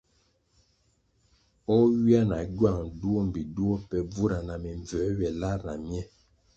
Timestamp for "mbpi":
3.27-3.41